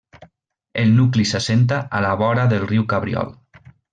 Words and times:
El 0.83 0.89
nucli 0.99 1.25
s'assenta 1.33 1.79
a 1.99 2.03
la 2.07 2.15
vora 2.23 2.47
del 2.55 2.67
riu 2.73 2.89
Cabriol. 2.95 3.33